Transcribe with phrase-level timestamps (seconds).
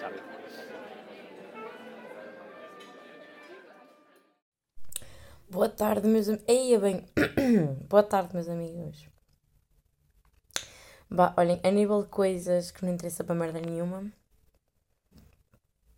[0.00, 0.22] Sabe.
[5.48, 6.44] Boa tarde, meus amigos.
[6.48, 7.06] Eia bem.
[7.88, 9.08] Boa tarde, meus amigos.
[11.08, 14.10] Bah, olhem, a nível de coisas que não interessa para merda nenhuma,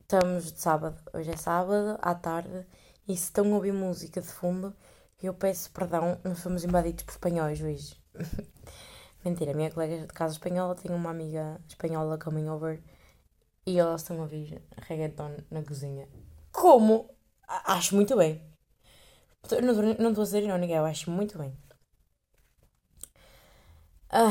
[0.02, 1.00] estamos de sábado.
[1.14, 2.66] Hoje é sábado, à tarde,
[3.08, 4.76] e se estão a ouvir música de fundo,
[5.22, 7.96] eu peço perdão, nós fomos invadidos por espanhóis hoje.
[9.26, 12.80] Mentira, a minha colega de casa espanhola tem uma amiga espanhola coming over
[13.66, 16.08] e elas estão a ouvir reggaeton na cozinha.
[16.52, 17.10] Como?
[17.48, 18.40] Acho muito bem.
[19.98, 21.58] Não estou a ser irónica, eu acho muito bem.
[24.08, 24.30] Ah,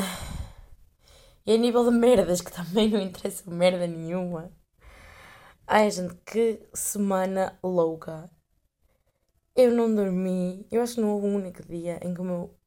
[1.46, 4.50] e a nível de merdas, que também não interessa merda nenhuma.
[5.68, 8.32] Ai, gente, que semana louca.
[9.54, 10.66] Eu não dormi.
[10.72, 12.58] Eu acho que não houve um único dia em que o meu,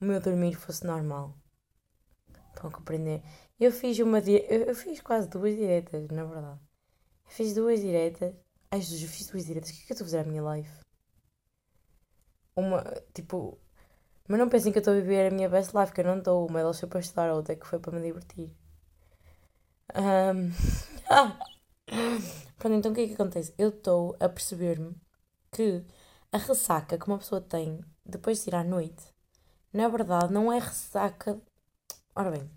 [0.00, 1.39] o meu dormir fosse normal.
[2.54, 3.22] Estão a compreender?
[3.58, 4.20] Eu fiz uma.
[4.20, 6.60] di- Eu, fiz quase duas diretas, na verdade.
[7.26, 8.34] Eu fiz duas diretas.
[8.70, 9.70] Ai, Jesus, eu fiz duas diretas.
[9.70, 10.80] O que é que eu estou a fazer à minha life?
[12.56, 12.82] uma,
[13.14, 13.58] tipo,
[14.28, 16.18] mas não pensem que eu estou a viver a minha best life, que eu não
[16.18, 18.50] estou, uma delas foi para estudar, a outra que foi para me divertir.
[19.94, 20.52] Ahm,
[22.58, 23.54] Pronto, então o que é que acontece?
[23.58, 24.94] Eu estou a perceber-me
[25.52, 25.84] que
[26.32, 29.04] a ressaca que uma pessoa tem depois de ir à noite,
[29.72, 31.40] na verdade, não é ressaca.
[32.14, 32.48] Ora bem,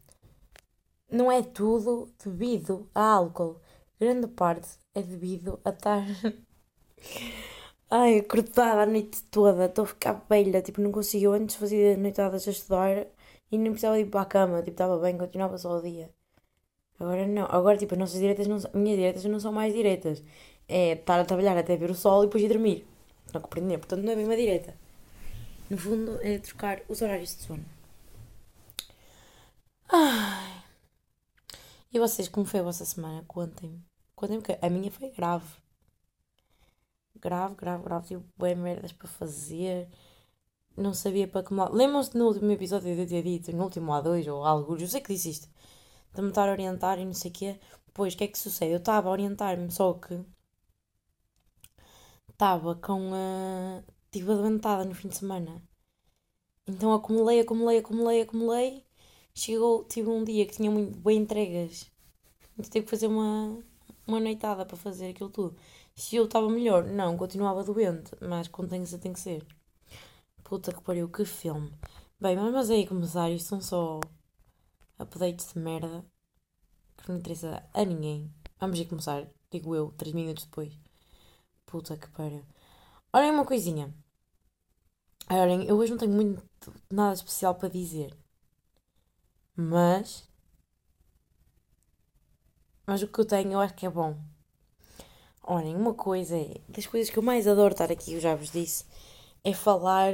[1.12, 3.60] não é tudo devido a álcool.
[4.00, 6.04] Grande parte é devido a estar.
[7.90, 11.26] Ai, acordada a noite toda, estou a ficar velha, tipo, não consigo.
[11.26, 13.06] Eu antes fazia noitadas a estudar
[13.52, 16.10] e nem precisava ir para a cama, tipo, estava bem, continuava só o dia.
[17.00, 20.24] Agora não, agora tipo, as nossas diretas não minhas diretas não são mais diretas.
[20.68, 22.86] É estar a trabalhar até ver o sol e depois ir dormir.
[23.34, 24.74] Não compreender, portanto não é bem uma direta.
[25.70, 27.66] No fundo é trocar os horários de sono.
[29.90, 30.64] Ai.
[31.92, 33.24] E vocês, como foi a vossa semana?
[33.28, 33.82] Contem-me.
[34.16, 35.64] Contem-me que a minha foi grave
[37.24, 39.88] grave, grave, grave, tive bem merdas para fazer,
[40.78, 41.76] não sabia para lado.
[41.76, 45.14] Lembram-se no último episódio eu ter dito, no último A2 ou algo, eu sei que
[45.14, 45.50] disse isto,
[46.14, 47.60] de me estar a orientar e não sei o quê.
[47.94, 48.72] Pois, o que é que sucede?
[48.74, 50.20] Eu estava a orientar-me, só que
[52.30, 53.84] estava com a.
[54.06, 55.62] Estive adoentada no fim de semana.
[56.68, 58.86] Então acumulei, acumulei, acumulei, acumulei.
[59.36, 61.92] Chegou, tive um dia que tinha muito bem entregas.
[62.54, 63.60] Então tive que fazer uma,
[64.08, 65.56] uma noitada para fazer aquilo tudo.
[65.96, 69.46] Se eu estava melhor, não, continuava doente, mas quando tem que ser, tem que ser.
[70.44, 71.72] Puta que pariu, que filme.
[72.20, 74.00] Bem, mas vamos aí começar, isto são só
[75.00, 76.06] updates de merda
[76.98, 78.32] que não interessa a ninguém.
[78.60, 80.78] Vamos aí começar, digo eu, 3 minutos depois.
[81.66, 82.46] Puta que pariu.
[83.12, 83.94] Olhem uma coisinha.
[85.30, 86.44] Olhem, eu hoje não tenho muito
[86.92, 88.16] nada especial para dizer.
[89.56, 90.28] Mas.
[92.86, 94.18] Mas o que eu tenho eu acho que é bom.
[95.44, 96.62] Olhem, uma coisa é.
[96.68, 98.86] Das coisas que eu mais adoro estar aqui, eu já vos disse,
[99.44, 100.14] é falar,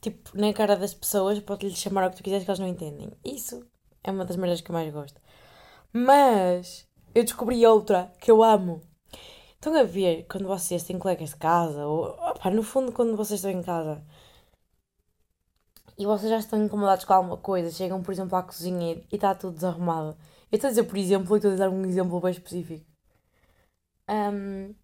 [0.00, 3.10] tipo, na cara das pessoas, pode-lhes chamar o que tu quiseres que eles não entendem.
[3.24, 3.64] Isso
[4.04, 5.20] é uma das merdas que eu mais gosto.
[5.92, 8.82] Mas eu descobri outra que eu amo.
[9.54, 13.40] Estão a ver quando vocês têm colegas de casa, ou opá, no fundo, quando vocês
[13.40, 14.04] estão em casa
[15.98, 19.34] e vocês já estão incomodados com alguma coisa, chegam, por exemplo, à cozinha e está
[19.34, 20.16] tudo desarrumado.
[20.50, 22.86] Eu estou a dizer, por exemplo, e estou a dar um exemplo bem específico.
[24.08, 24.74] Um,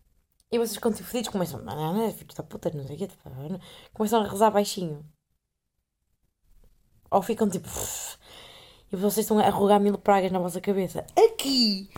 [0.50, 3.22] e vocês ficam tipo fedidos, começam, "Ah, filho da puta, não sei o quê, tipo,
[3.28, 3.58] ah",
[3.92, 5.04] começam a rezar baixinho.
[7.10, 7.68] Ou ficam tipo,
[8.92, 11.06] e vocês estão a rogar mil pragas na vossa cabeça.
[11.16, 11.88] Aqui,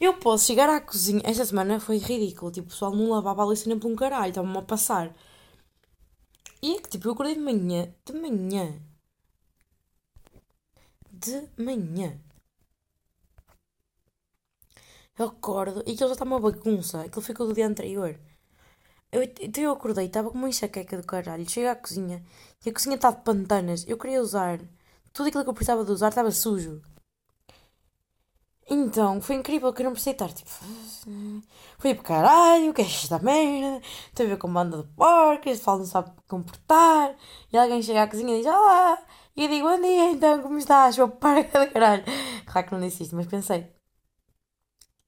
[0.00, 1.22] eu posso chegar à cozinha.
[1.24, 4.28] Esta semana foi ridículo, tipo, o pessoal não lavava a louça nem por um caralho,
[4.30, 5.14] estavam-me a passar.
[6.66, 8.64] E é que, tipo, eu acordei de manhã, de manhã,
[11.12, 12.20] de manhã.
[15.18, 17.02] Eu acordo e aquilo já está uma bagunça.
[17.02, 18.18] Aquilo ficou do dia anterior.
[19.12, 21.48] Eu, então eu acordei, estava com uma enxaqueca do caralho.
[21.48, 22.24] Cheguei à cozinha
[22.64, 23.84] e a cozinha está de pantanas.
[23.86, 24.58] Eu queria usar.
[25.12, 26.82] Tudo aquilo que eu precisava de usar estava sujo.
[28.68, 30.50] Então, foi incrível que eu não precisei estar tipo.
[31.78, 33.80] Fui para caralho, o que é esta merda?
[34.08, 37.14] Estou a ver com banda de porcos, este falo não sabe comportar.
[37.52, 38.98] E alguém chega à cozinha e diz: Olá!
[39.36, 40.96] E eu digo: Bom dia, então, como estás?
[40.96, 42.04] Sua parca de caralho.
[42.46, 43.66] Claro que não disse isto, mas pensei.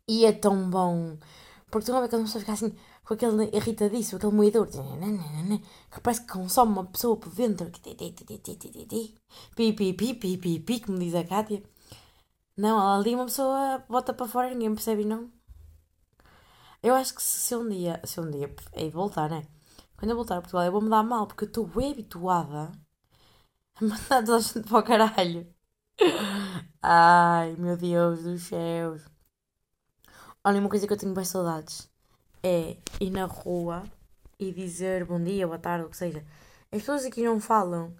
[0.06, 1.18] E é tão bom.
[1.70, 6.00] Porque tu não vê que a pessoa fica assim, com aquele irritadíssimo, aquele moedor, que
[6.00, 7.70] parece que consome uma pessoa por dentro.
[7.70, 11.62] Pi, pi, pi, pi, pi, pi, como diz a Kátia.
[12.58, 15.30] Não, ali uma pessoa bota para fora e ninguém percebe, não.
[16.82, 19.46] Eu acho que se, se um dia, se um dia, é de voltar, né?
[19.96, 22.72] Quando eu voltar a Portugal, eu vou me dar mal, porque eu estou bem habituada
[23.76, 25.54] a mandar toda a gente para o caralho.
[26.82, 29.02] Ai, meu Deus dos céus.
[30.44, 31.88] Olha, uma coisa que eu tenho bem saudades
[32.42, 33.84] é ir na rua
[34.38, 36.24] e dizer bom dia, boa tarde, o que seja.
[36.72, 37.94] As pessoas aqui não falam.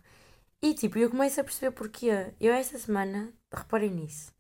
[0.63, 2.35] E tipo, eu começo a perceber porquê.
[2.41, 4.38] Eu esta semana, reparei nisso.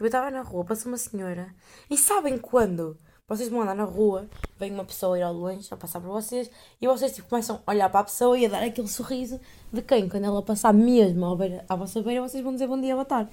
[0.00, 1.54] Tipo, eu estava na rua, passou uma senhora.
[1.90, 2.96] E sabem quando?
[3.28, 6.50] Vocês vão andar na rua, vem uma pessoa ir ao longe a passar por vocês
[6.80, 9.38] e vocês tipo, começam a olhar para a pessoa e a dar aquele sorriso
[9.70, 10.08] de quem?
[10.08, 13.04] Quando ela passar mesmo à, beira, à vossa beira, vocês vão dizer bom dia, boa
[13.04, 13.30] tarde.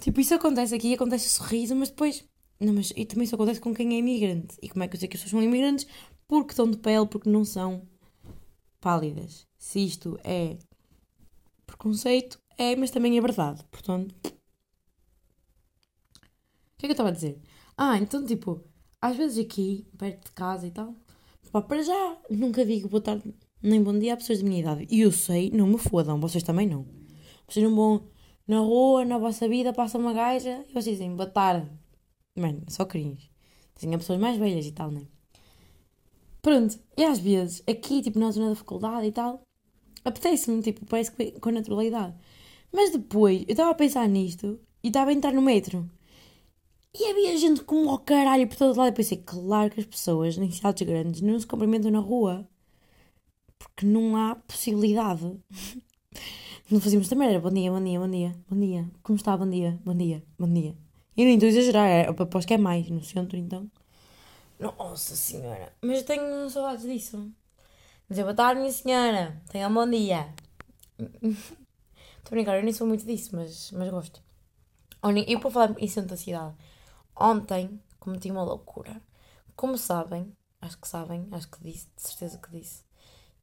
[0.00, 2.22] Tipo, isso acontece aqui, acontece o sorriso, mas depois.
[2.60, 4.58] Não, mas e também isso acontece com quem é imigrante.
[4.60, 5.86] E como é que eu sei que as pessoas são imigrantes?
[6.28, 7.88] Porque estão de pele, porque não são
[8.82, 9.46] pálidas.
[9.56, 10.58] Se isto é
[11.66, 13.64] preconceito, é, mas também é verdade.
[13.70, 14.14] Portanto.
[16.84, 17.40] Que é que eu estava a dizer?
[17.78, 18.62] Ah, então tipo,
[19.00, 20.94] às vezes aqui, perto de casa e tal,
[21.50, 24.86] pá, para já nunca digo boa tarde nem bom dia a pessoas da minha idade.
[24.90, 26.84] E eu sei, não me fodam, vocês também não.
[27.48, 28.06] Vocês não vão
[28.46, 31.70] na rua, na vossa vida, passa uma gaja e vocês dizem boa tarde.
[32.38, 33.30] Mano, só cringe.
[33.74, 35.06] Dizem a pessoas mais velhas e tal, né?
[36.42, 39.40] Pronto, e às vezes, aqui, tipo, na zona da faculdade e tal,
[40.04, 42.14] apetece-me, tipo, parece que com naturalidade.
[42.70, 45.88] Mas depois, eu estava a pensar nisto e estava a entrar no metro.
[46.96, 48.88] E havia gente como ao caralho por todo lado.
[48.88, 52.48] Eu pensei, claro que as pessoas em cidades grandes não se cumprimentam na rua.
[53.58, 55.36] Porque não há possibilidade.
[56.70, 58.90] Não fazíamos também, era bom dia, bom dia, bom dia, bom dia.
[59.02, 59.36] Como está?
[59.36, 60.74] Bom dia, bom dia, bom dia.
[61.14, 63.70] E nem estou a exagerar, é, aposto que é mais no centro então.
[64.58, 67.30] Nossa senhora, mas eu tenho saudades disso.
[68.08, 70.32] Dizer boa tarde, minha senhora, tenha um bom dia.
[70.98, 74.22] Estou a brincar, eu nem sou muito disso, mas, mas gosto.
[75.26, 76.54] E por falar em centro da cidade,
[77.16, 79.00] ontem cometi uma loucura.
[79.56, 82.82] Como sabem, acho que sabem, acho que disse, de certeza que disse.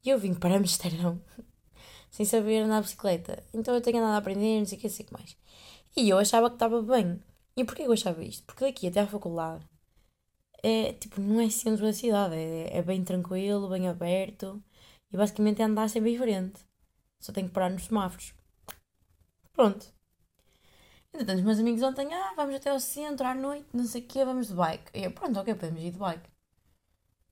[0.04, 1.20] Eu vim para Amsterdão
[2.10, 3.42] sem saber andar de bicicleta.
[3.52, 5.36] Então eu tenho andado a aprender, não sei o que, sei o que mais.
[5.96, 7.20] E eu achava que estava bem.
[7.56, 8.44] E porquê eu achava isto?
[8.44, 9.64] Porque daqui até à faculdade
[10.62, 14.62] é tipo, não é centro da cidade, é, é bem tranquilo, bem aberto
[15.12, 16.60] e basicamente é andar sempre diferente.
[17.20, 18.34] Só tenho que parar nos semáforos.
[19.52, 19.92] Pronto.
[21.14, 24.06] Entretanto, os meus amigos ontem, ah, vamos até ao centro à noite, não sei o
[24.06, 24.90] quê, vamos de bike.
[24.94, 26.30] E eu, pronto, ok, podemos ir de bike.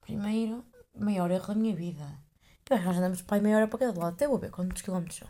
[0.02, 2.18] Primeiro, maior erro da minha vida.
[2.70, 5.28] Nós andamos para aí meia hora para cada lado, até vou ver quantos quilómetros são.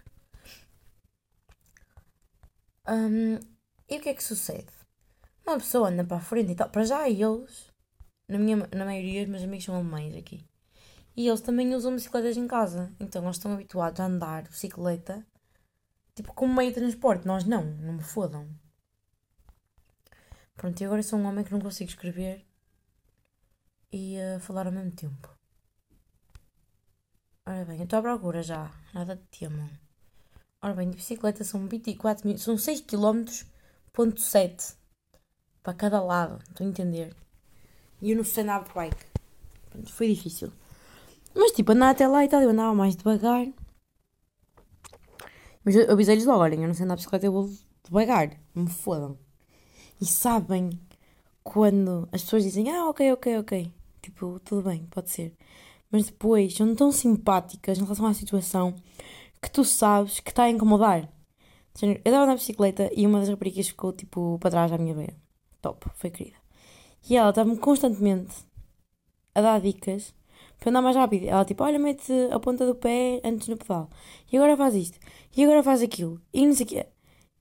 [2.88, 3.38] Um,
[3.88, 4.73] e o que é que sucede?
[5.47, 6.69] Uma pessoa anda para a frente e tal.
[6.69, 7.73] Para já eles,
[8.29, 10.44] na, minha, na maioria, os meus amigos são alemães aqui.
[11.17, 12.93] E eles também usam bicicletas em casa.
[12.99, 15.25] Então eles estão habituados a andar de bicicleta
[16.21, 17.27] tipo como meio de transporte.
[17.27, 18.47] Nós não, não me fodam.
[20.55, 22.45] Pronto, e agora sou um homem que não consigo escrever
[23.91, 25.29] e uh, falar ao mesmo tempo.
[27.47, 28.71] Ora bem, eu estou à procura já.
[28.93, 29.71] Nada de tema.
[30.63, 32.45] Ora bem, de bicicleta são 24 minutos.
[32.45, 33.25] São 6 km,
[33.93, 34.75] ponto 7.
[35.63, 36.43] Para cada lado.
[36.51, 37.17] Estou a entender.
[38.03, 39.07] E eu não sei nada de bike.
[39.71, 40.53] Pronto, foi difícil.
[41.35, 43.47] Mas tipo, andar até lá e tal, eu andava mais devagar.
[45.65, 47.51] Mas eu avisei-lhes logo, olhem, eu não sei andar de bicicleta, eu vou
[47.85, 48.37] devagar.
[48.55, 49.19] Me fodam.
[50.01, 50.71] E sabem
[51.43, 53.73] quando as pessoas dizem, ah, ok, ok, ok.
[54.03, 55.35] Tipo, tudo bem, pode ser.
[55.91, 58.75] Mas depois são tão simpáticas em relação à situação
[59.43, 61.09] que tu sabes que está a incomodar.
[61.83, 65.17] Eu estava na bicicleta e uma das raparigas ficou tipo para trás da minha beira.
[65.62, 66.37] Top, foi querida.
[67.09, 68.35] E ela estava-me constantemente
[69.35, 70.14] a dar dicas
[70.61, 71.26] para andar mais rápido.
[71.26, 73.88] Ela tipo, olha, mete a ponta do pé antes no pedal.
[74.31, 74.99] E agora faz isto.
[75.37, 76.21] E agora faz aquilo.
[76.33, 76.87] E não sei o quê.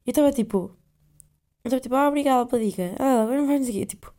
[0.06, 0.76] Eu estava tipo.
[1.64, 2.96] Eu estava tipo, ah, obrigada pela dica.
[2.98, 3.86] Ah, agora não faz não sei o quê.
[3.86, 4.14] Tipo,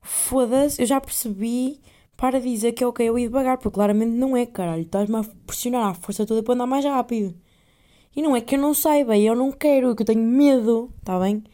[0.00, 1.80] foda-se, eu já percebi
[2.16, 4.82] para dizer que é ok eu ir devagar, porque claramente não é, caralho.
[4.82, 7.34] Estás-me a pressionar a força toda para andar mais rápido.
[8.16, 10.92] E não é que eu não saiba, eu não quero, é que eu tenho medo,
[10.98, 11.44] está bem?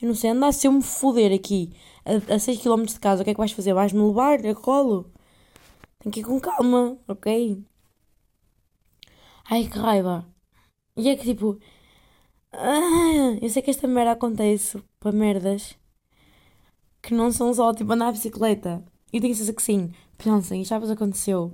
[0.00, 1.72] Eu não sei andar se eu me foder aqui
[2.04, 3.74] a, a 6 km de casa, o que é que vais fazer?
[3.74, 5.12] Vais-me levar a colo?
[6.00, 7.64] Tem que ir com calma, ok?
[9.50, 10.26] Ai que raiva.
[10.96, 11.58] E é que tipo.
[12.52, 15.76] Ah, eu sei que esta merda acontece para merdas
[17.02, 18.84] que não são só tipo andar de bicicleta.
[19.12, 19.92] E tenho certeza que sim.
[20.16, 21.52] Pensem, já vos aconteceu.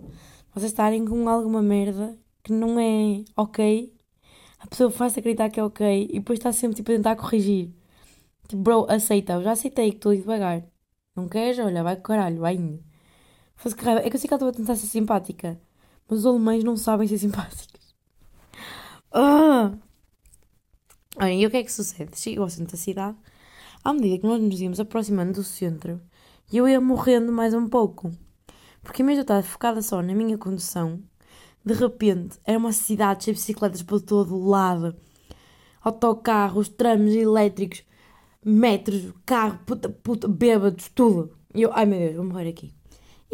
[0.55, 3.95] Vocês estarem com alguma merda que não é ok.
[4.59, 7.71] A pessoa faz acreditar que é ok e depois está sempre tipo a tentar corrigir.
[8.49, 9.35] Tipo, bro, aceita.
[9.35, 10.65] Eu já aceitei que estou devagar.
[11.17, 11.59] Não queres?
[11.59, 12.83] Olha, vai com caralho, vai indo.
[13.65, 14.01] Fosse que raiva.
[14.01, 15.59] É que eu sei que ela estava a tentar ser simpática.
[16.07, 17.95] Mas os alemães não sabem ser simpáticos.
[19.17, 19.71] Ah!
[21.31, 22.19] e o que é que sucede?
[22.19, 23.17] Chego ao centro da cidade.
[23.85, 26.01] À medida que nós nos íamos aproximando do centro,
[26.53, 28.11] eu ia morrendo mais um pouco.
[28.83, 31.01] Porque de eu estar focada só na minha condução,
[31.65, 34.97] de repente era uma cidade cheia de bicicletas por todo o lado.
[35.81, 37.85] autocarros, trams elétricos,
[38.45, 41.39] metros, carro, puta, puta, bêbados, tudo.
[41.55, 42.75] E eu, ai meu Deus, vou morrer aqui.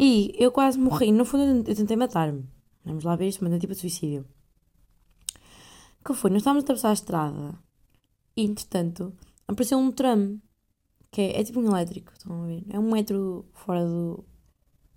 [0.01, 1.11] E eu quase morri.
[1.11, 2.49] No fundo, eu tentei matar-me.
[2.83, 4.25] Vamos lá ver isto, mas é tipo suicídio.
[6.03, 6.31] que foi?
[6.31, 7.59] Nós estávamos a atravessar a estrada
[8.35, 9.13] e, entretanto,
[9.47, 10.41] apareceu um tram
[11.11, 12.11] que é, é tipo um elétrico.
[12.13, 12.65] Estão a ver?
[12.69, 14.25] É um metro fora do,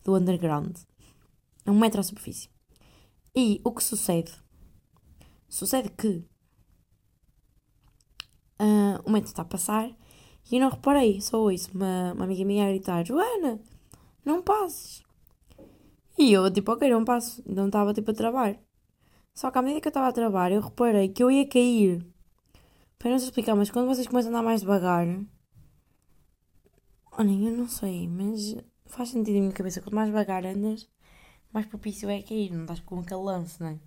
[0.04, 0.74] do underground.
[1.66, 2.48] É um metro à superfície.
[3.36, 4.32] E o que sucede?
[5.50, 6.24] Sucede que
[8.58, 9.90] uh, o metro está a passar
[10.50, 13.60] e eu não reparei, só ouço uma, uma amiga minha a gritar: Joana,
[14.24, 15.02] não passes.
[16.18, 17.42] E eu, tipo, ok, não passo.
[17.46, 18.58] Não estava, tipo, a travar.
[19.34, 22.06] Só que à medida que eu estava a travar, eu reparei que eu ia cair.
[22.98, 25.06] Para não se explicar, mas quando vocês começam a andar mais devagar.
[27.12, 29.80] Olhem, eu não sei, mas faz sentido na minha cabeça.
[29.80, 30.88] Quanto mais devagar andas,
[31.52, 32.52] mais propício é cair.
[32.52, 33.78] Não estás com aquele lance, não é?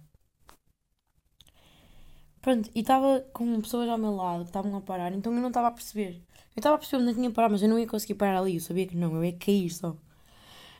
[2.41, 5.49] Pronto, e estava com pessoas ao meu lado que estavam a parar, então eu não
[5.49, 6.23] estava a perceber.
[6.55, 8.39] Eu estava a perceber onde eu tinha que parar, mas eu não ia conseguir parar
[8.39, 8.55] ali.
[8.55, 9.97] Eu sabia que não, eu ia cair só.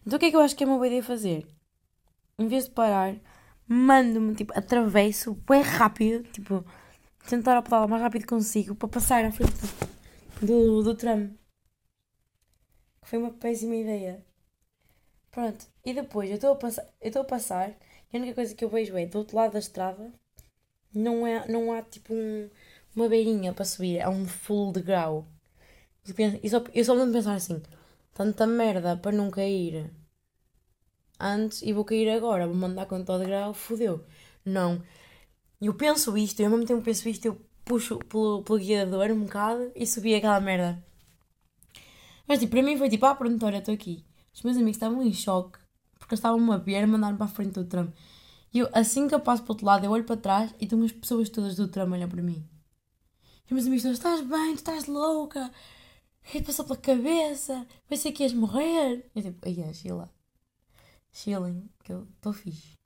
[0.08, 1.46] Então o que é que eu acho que é uma boa ideia fazer?
[2.40, 3.14] Em vez de parar,
[3.68, 6.64] mando-me, tipo, atravesso, bem rápido, tipo,
[7.28, 9.52] tentar apelar o mais rápido que consigo para passar à frente
[10.42, 11.32] do, do tram.
[13.02, 14.26] Foi uma péssima ideia.
[15.30, 17.78] Pronto, e depois eu estou a passar, eu estou passar
[18.14, 20.14] e a única coisa que eu vejo é do outro lado da estrada
[20.94, 22.50] não, é, não há tipo um,
[22.96, 25.28] uma beirinha para subir, é um full de grau.
[26.16, 27.62] Penso, e só, eu só me pensar assim,
[28.14, 29.92] tanta merda para não cair
[31.20, 34.04] antes e vou cair agora, vou mandar com todo grau, fodeu.
[34.46, 34.82] Não.
[35.62, 39.22] Eu penso isto, eu ao mesmo tempo penso isto, eu puxo pelo, pelo guiador um
[39.22, 40.84] bocado e subi aquela merda.
[42.28, 44.06] Mas tipo, para mim foi tipo, ah pronto, olha, estou aqui.
[44.34, 45.60] Os meus amigos estavam em choque
[45.98, 47.92] porque estavam a ver para a frente do tram.
[48.54, 50.64] E eu, assim que eu passo para o outro lado, eu olho para trás e
[50.64, 52.44] estão as pessoas todas do tram a olhar para mim.
[53.44, 55.52] E os meus amigos estão, estás bem, tu estás louca,
[56.28, 57.66] o que passou pela cabeça?
[57.88, 59.10] Pensei que ias morrer.
[59.16, 60.17] Eu tipo, ai, Sheila.
[61.12, 62.78] Chilling, que eu estou fixe.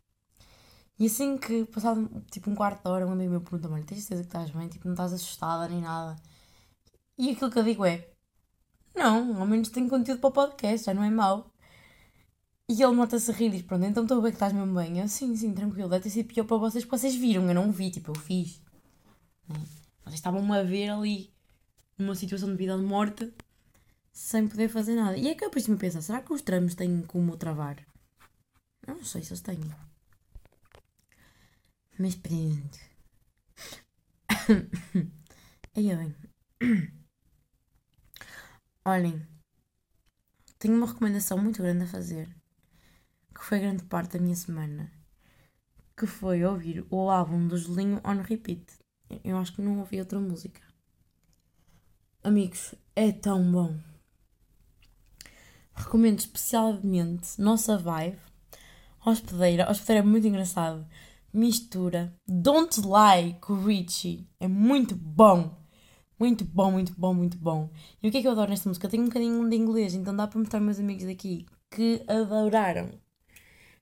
[0.98, 4.22] E assim que, passado tipo um quarto de hora, um amigo meu pergunta-me: tens certeza
[4.22, 4.68] que estás bem?
[4.68, 6.16] Tipo, não estás assustada nem nada.
[7.18, 8.08] E aquilo que eu digo é:
[8.96, 11.51] Não, ao menos tenho conteúdo para o podcast, já não é mau.
[12.70, 15.00] E ele nota-se a rir e diz: Pronto, então estou ver que estás mesmo bem.
[15.00, 17.72] Eu, sim, sim, tranquilo, deve ter sido pior para vocês porque vocês viram, eu não
[17.72, 18.62] vi, tipo, eu fiz.
[19.48, 19.60] Né?
[20.04, 21.34] Vocês estavam-me a ver ali
[21.98, 23.34] numa situação de vida ou de morte
[24.12, 25.18] sem poder fazer nada.
[25.18, 27.78] E é que eu depois me pensar, será que os tramos têm como travar?
[28.88, 29.60] Não sei se eles têm.
[32.00, 32.80] Mas pronto.
[35.76, 36.16] Aí bem.
[38.84, 39.28] Olhem,
[40.58, 42.28] tenho uma recomendação muito grande a fazer,
[43.34, 44.92] que foi grande parte da minha semana,
[45.96, 48.66] que foi ouvir o álbum do Julinho on repeat.
[49.24, 50.62] Eu acho que não ouvi outra música.
[52.24, 53.80] Amigos, é tão bom.
[55.74, 58.20] Recomendo especialmente Nossa Vibe,
[59.05, 59.70] Hospedeira.
[59.70, 60.86] Hospedeira é muito engraçado.
[61.34, 64.27] Mistura Don't Lie com o Richie.
[64.39, 65.58] É muito bom.
[66.20, 67.70] Muito bom, muito bom, muito bom.
[68.01, 68.86] E o que é que eu adoro nesta música?
[68.86, 72.91] Eu tenho um bocadinho de inglês, então dá para mostrar meus amigos daqui que adoraram.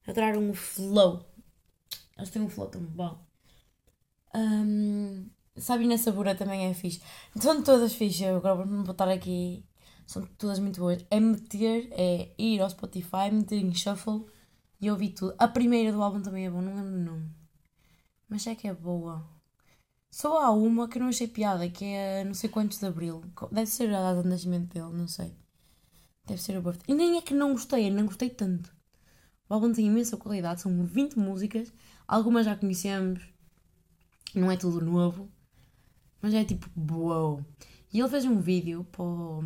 [0.08, 1.26] Adoraram o flow.
[2.18, 3.20] Eles têm um flow tão bom.
[4.34, 7.02] Um, Sabina Sabura também é fixe.
[7.36, 9.66] São todas fixe, eu agora vou botar aqui.
[10.08, 11.06] São todas muito boas.
[11.12, 14.26] É meter, é ir ao Spotify, meter em shuffle
[14.80, 15.36] e ouvir tudo.
[15.38, 17.30] A primeira do álbum também é boa, não lembro o nome.
[18.28, 19.28] Mas é que é boa.
[20.12, 23.24] Só há uma que eu não achei piada, que é não sei quantos de Abril.
[23.52, 25.36] Deve ser a data de nascimento dele, não sei.
[26.26, 26.96] Deve ser o birthday.
[26.96, 28.74] E nem é que não gostei, eu não gostei tanto.
[29.48, 31.74] O álbum tem imensa qualidade, são 20 músicas.
[32.08, 33.22] Algumas já conhecemos,
[34.34, 35.30] não é tudo novo.
[36.22, 37.44] Mas é tipo, uau.
[37.92, 39.44] E ele fez um vídeo para o,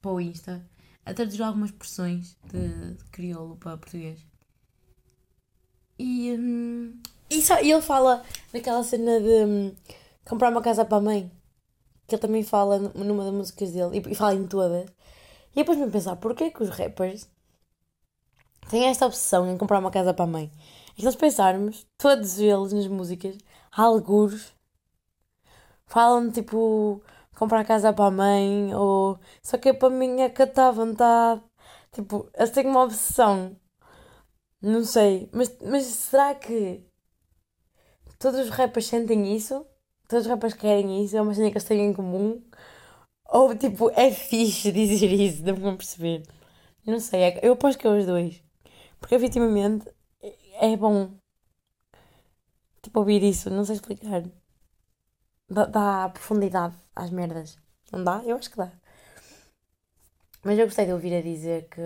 [0.00, 0.68] para o Insta
[1.04, 4.27] a traduzir algumas expressões de, de crioulo para português.
[5.98, 7.00] E, hum,
[7.30, 9.74] e, só, e ele fala daquela cena de hum,
[10.28, 11.30] comprar uma casa para a mãe.
[12.06, 14.88] Que ele também fala numa das músicas dele e, e fala em todas.
[15.52, 17.28] E depois me pensar, porquê que os rappers
[18.70, 20.50] têm esta obsessão em comprar uma casa para a mãe?
[20.96, 23.36] E se nós pensarmos, todos eles nas músicas,
[23.72, 24.52] alguns
[25.86, 27.02] falam tipo
[27.36, 31.42] comprar casa para a mãe ou só que é para mim é à vontade.
[31.92, 33.56] Tipo, eles têm uma obsessão.
[34.60, 36.84] Não sei, mas, mas será que
[38.18, 39.64] todos os rappers sentem isso?
[40.08, 41.16] Todos os rappers querem isso?
[41.16, 42.42] É uma cena que eles têm em comum?
[43.26, 45.44] Ou tipo, é fixe dizer isso?
[45.44, 46.22] Não vão perceber.
[46.86, 48.42] Não sei, é, eu aposto que é os dois.
[49.00, 49.86] Porque efetivamente
[50.60, 51.12] é bom
[52.82, 54.22] tipo ouvir isso, não sei explicar.
[55.48, 57.58] dá, dá profundidade às merdas.
[57.92, 58.22] Não dá?
[58.24, 58.70] Eu acho que dá.
[60.44, 61.80] Mas eu gostei de ouvir a dizer que,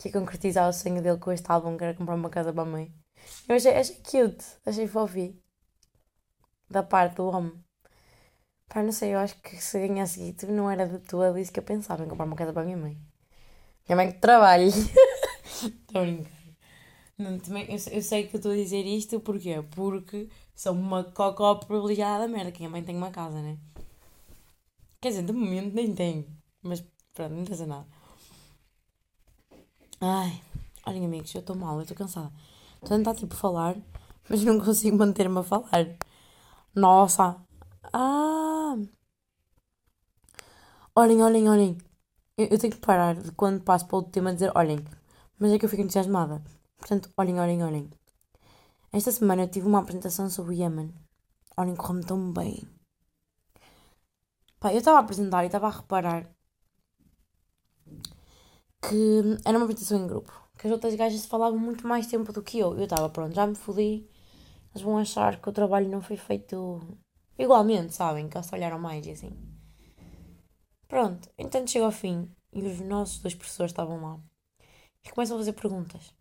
[0.00, 2.62] que ia concretizar o sonho dele com este álbum, que era comprar uma casa para
[2.62, 2.92] a mãe.
[3.46, 5.38] Eu achei, achei cute, achei fofi.
[6.70, 7.52] Da parte do homem.
[8.68, 11.58] Pá, não sei, eu acho que se ganhasse guito não era de todo isso que
[11.58, 12.98] eu pensava em comprar uma casa para a minha mãe.
[13.86, 14.68] Minha mãe que trabalhe.
[15.62, 16.06] Estou.
[17.18, 19.62] Não, também, eu, sei que eu estou a dizer isto porquê?
[19.72, 23.58] Porque sou uma cocó privilegiada da merda, que a mãe tem uma casa, né?
[25.00, 26.26] Quer dizer, de momento nem tenho.
[26.62, 27.86] Mas pronto, não interessa nada.
[30.02, 30.42] Ai,
[30.86, 32.32] olhem amigos, eu estou mal, eu estou cansada.
[32.74, 33.76] Estou a tentar tipo falar,
[34.28, 35.96] mas não consigo manter-me a falar.
[36.74, 37.36] Nossa!
[37.92, 38.76] Ah!
[40.94, 41.78] Olhem, olhem, olhem.
[42.36, 44.78] Eu, eu tenho que parar de quando passo para outro tema dizer olhem.
[45.38, 46.42] Mas é que eu fico entusiasmada.
[46.78, 47.90] Portanto, olhem, olhem, olhem.
[48.92, 50.94] Esta semana eu tive uma apresentação sobre o Yemen.
[51.56, 52.62] Olhem, correu-me tão bem.
[54.58, 56.26] Pá, eu estava a apresentar e estava a reparar
[58.82, 60.32] que era uma apresentação em grupo.
[60.58, 62.76] Que as outras gajas falavam muito mais tempo do que eu.
[62.76, 64.08] Eu estava, pronto, já me fodi.
[64.72, 66.80] Eles vão achar que o trabalho não foi feito
[67.38, 68.28] igualmente, sabem?
[68.28, 69.32] Que eles se olharam mais e assim.
[70.86, 74.20] Pronto, então chega ao fim e os nossos dois professores estavam lá
[75.04, 76.12] e começam a fazer perguntas.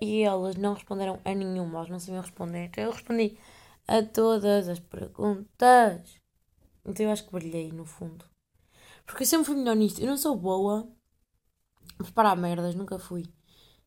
[0.00, 2.66] E elas não responderam a nenhuma, elas não sabiam responder.
[2.66, 3.38] Então eu respondi
[3.86, 6.20] a todas as perguntas.
[6.84, 8.24] Então eu acho que brilhei no fundo.
[9.04, 10.00] Porque eu sempre fui melhor nisto.
[10.00, 10.88] Eu não sou boa
[11.96, 13.24] preparar merdas, nunca fui.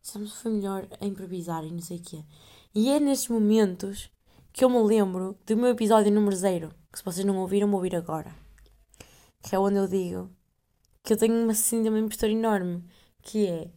[0.01, 2.25] Sempre fui melhor a improvisar e não sei o quê.
[2.73, 4.09] E é nestes momentos
[4.51, 6.73] que eu me lembro do meu episódio número zero.
[6.91, 8.33] Que se vocês não ouviram, vou ouvir agora.
[9.41, 10.29] Que é onde eu digo
[11.03, 12.83] que eu tenho uma síndrome de impostor enorme.
[13.21, 13.71] Que é,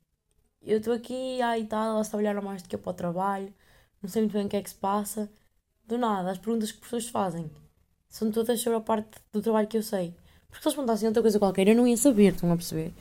[0.63, 3.55] eu estou aqui, ai tal, elas trabalharam mais do que eu para o trabalho.
[4.03, 5.31] Não sei muito bem o que é que se passa.
[5.87, 7.51] Do nada, as perguntas que as pessoas fazem
[8.09, 10.15] são todas sobre a parte do trabalho que eu sei.
[10.49, 12.95] Porque se eles perguntassem outra coisa qualquer, eu não ia saber, estão a perceber?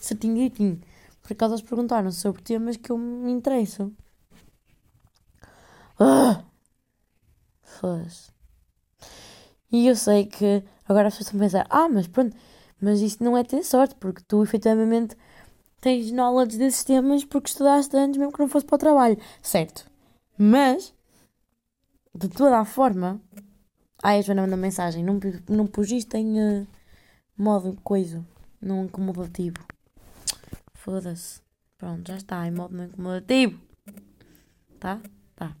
[0.00, 0.80] Certinho direitinho.
[1.22, 3.92] Por acaso eles perguntaram sobre temas que eu me interesso.
[5.98, 6.44] Ah!
[7.62, 8.30] Foda-se.
[9.70, 12.34] E eu sei que agora as pessoas estão a pensar, ah, mas pronto,
[12.80, 15.16] mas isso não é ter sorte, porque tu efetivamente
[15.80, 19.18] tens knowledge desses temas porque estudaste antes, mesmo que não fosse para o trabalho.
[19.42, 19.90] Certo.
[20.36, 20.94] Mas,
[22.14, 23.20] de toda a forma.
[24.02, 25.04] Ai, a Joana manda mensagem.
[25.04, 26.66] Não, não pus isto em uh,
[27.36, 28.24] modo coisa,
[28.60, 29.58] não acumulativo.
[30.88, 31.42] Foda-se.
[31.76, 33.60] Pronto, já está, em modo não acumulativo.
[34.80, 35.02] Tá?
[35.36, 35.54] Tá.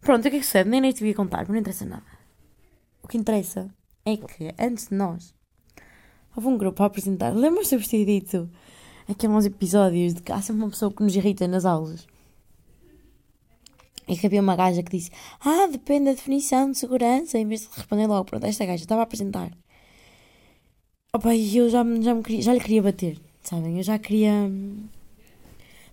[0.00, 0.70] Pronto, o que é que sucede?
[0.70, 2.06] Nem nem te ia contar, mas não interessa nada.
[3.02, 3.68] O que interessa
[4.06, 5.34] é que antes de nós
[6.34, 7.34] houve um grupo a apresentar.
[7.34, 8.50] Lembras-te de ter dito
[9.06, 12.06] aqueles episódios de que há sempre uma pessoa que nos irrita nas aulas?
[14.08, 17.36] E que havia uma gaja que disse: Ah, depende da definição de segurança.
[17.36, 19.52] Em vez de responder logo, pronto, esta gaja estava a apresentar.
[21.12, 23.76] Opa, e eu já, já, me queria, já lhe queria bater, sabem?
[23.78, 24.32] Eu já queria.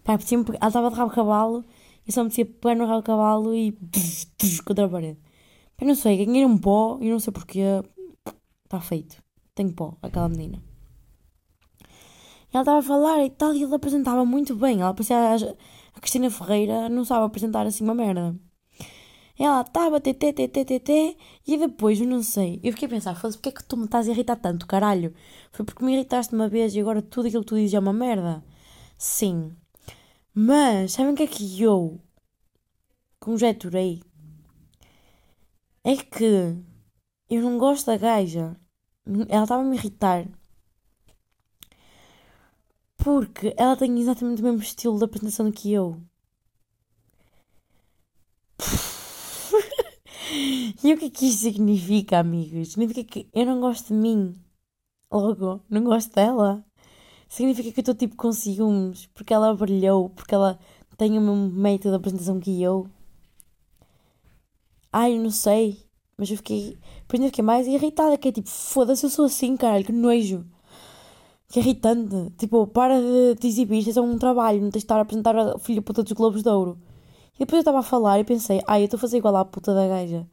[0.04, 1.66] Pá, ela estava de rabo cavalo
[2.08, 3.76] e só me metia pegar no rabo cavalo e.
[4.66, 5.18] contra a parede.
[5.76, 7.62] Pá, não sei, ganhei um pó e não sei porquê.
[8.64, 9.18] Está feito.
[9.56, 10.62] Tenho pó, aquela menina.
[11.82, 14.82] E ela estava a falar e tal, e ela apresentava muito bem.
[14.82, 15.18] Ela parecia
[15.96, 18.36] a Cristina Ferreira não sabe apresentar assim uma merda.
[19.40, 22.90] Ela estava tê, tê, tê, tê, tê, e depois, eu não sei, eu fiquei a
[22.92, 25.14] pensar, foda porque é que tu me estás a irritar tanto, caralho?
[25.52, 27.94] Foi porque me irritaste uma vez e agora tudo aquilo que tu dizes é uma
[27.94, 28.44] merda?
[28.98, 29.56] Sim.
[30.34, 32.00] Mas, sabem o que é que eu
[33.20, 34.02] conjeturei?
[35.84, 36.56] É que
[37.30, 38.56] eu não gosto da gaja.
[39.30, 40.28] Ela estava a me irritar.
[42.98, 46.02] Porque ela tem exatamente o mesmo estilo de apresentação que eu.
[50.84, 52.70] e o que é que isto significa, amigos?
[52.70, 54.34] Significa que eu não gosto de mim.
[55.12, 56.66] Logo, não gosto dela.
[57.30, 60.60] Significa que eu estou tipo com ciúmes porque ela brilhou, porque ela
[60.98, 62.90] tem o mesmo método de apresentação que eu.
[64.92, 65.86] Ai, eu não sei.
[66.18, 66.78] Mas eu fiquei.
[67.02, 70.46] Depois eu fiquei mais irritada, que é tipo, foda-se, eu sou assim, caralho, que nojo.
[71.50, 72.32] Que irritante.
[72.38, 75.36] Tipo, para de te exibir, isto é um trabalho, não tens de estar a apresentar
[75.38, 76.78] a filha puta dos Globos de Ouro.
[77.38, 79.46] E depois eu estava a falar e pensei, ai, eu estou a fazer igual à
[79.46, 80.28] puta da gaja.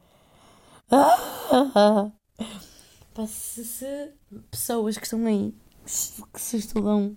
[0.91, 2.11] Ah,
[3.27, 4.13] se, se
[4.51, 5.53] pessoas que estão aí,
[6.33, 7.15] que se estudam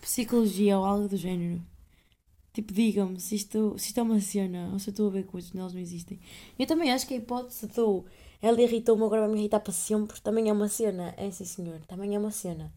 [0.00, 1.60] psicologia ou algo do género,
[2.52, 5.24] tipo, digam-me se isto, se isto é uma cena ou se eu estou a ver
[5.26, 6.18] coisas que nelas não existem.
[6.58, 8.04] Eu também acho que a hipótese do
[8.40, 11.14] ela irritou-me, agora vai me irritar para sempre, também é uma cena.
[11.16, 12.72] É sim, senhor, também é uma cena.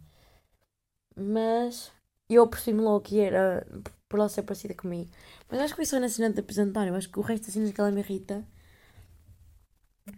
[1.15, 1.91] Mas
[2.29, 3.65] eu percebi-me logo que era
[4.07, 5.09] por ela ser parecida comigo.
[5.49, 6.87] Mas acho que foi só na cena de apresentar.
[6.87, 8.45] Eu acho que o resto das cenas que ela me irrita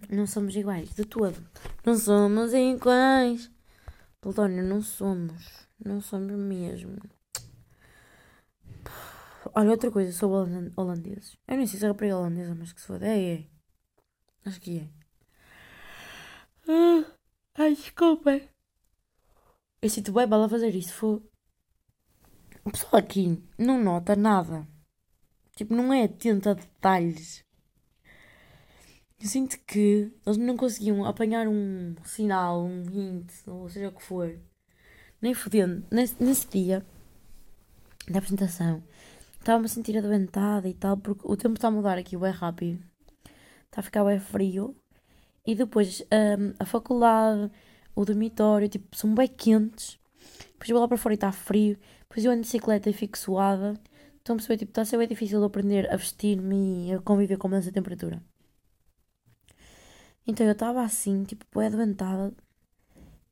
[0.09, 1.37] Não somos iguais, de todo.
[1.85, 3.51] Não somos iguais.
[4.21, 5.67] Plutónio, não somos.
[5.83, 6.97] Não somos mesmo.
[9.55, 10.31] Olha, outra coisa, sou
[10.75, 11.33] holandesa.
[11.47, 13.07] Eu nem sei se é rapariga holandesa, mas que se foda.
[13.07, 13.45] É, é.
[14.45, 14.89] Acho que é.
[16.67, 17.05] Ah,
[17.55, 18.39] ai, desculpa.
[19.81, 20.93] Eu sinto bem bala fazer isso.
[20.93, 21.21] For...
[22.69, 24.67] O pessoal aqui não nota nada.
[25.55, 27.43] Tipo, não é atento a detalhes.
[29.19, 34.03] Eu sinto que eles não conseguiam apanhar um sinal, um hint, ou seja o que
[34.03, 34.39] for.
[35.19, 35.83] Nem fodendo.
[35.89, 36.85] Nesse, nesse dia
[38.07, 38.83] da apresentação,
[39.39, 42.83] estava-me a sentir adoentada e tal, porque o tempo está a mudar aqui, é rápido.
[43.65, 44.75] Está a ficar bem frio.
[45.43, 47.51] E depois um, a faculdade,
[47.95, 49.97] o dormitório, tipo, são bem quentes.
[50.51, 51.75] Depois vou lá para fora e está frio.
[52.09, 53.79] Depois eu ando de bicicleta e fico suada.
[54.21, 57.53] Então, perceber, tipo, está a ser bem difícil aprender a vestir-me e a conviver com
[57.55, 58.21] essa temperatura.
[60.27, 62.33] Então eu estava assim, tipo, bem adoentada.